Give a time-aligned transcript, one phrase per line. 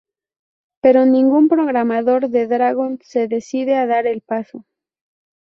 [0.81, 4.65] Pero ningún programador de Dragon se decide a dar el paso.